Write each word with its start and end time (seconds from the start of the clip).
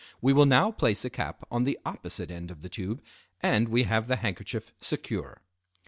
We 0.19 0.33
will 0.33 0.47
now 0.47 0.71
place 0.71 1.05
a 1.05 1.11
cap 1.11 1.45
on 1.51 1.63
the 1.63 1.77
opposite 1.85 2.31
end 2.31 2.49
of 2.49 2.61
the 2.63 2.69
tube 2.69 3.03
and 3.41 3.69
we 3.69 3.83
have 3.83 4.07
the 4.07 4.15
handkerchief 4.15 4.73
secure." 4.79 5.43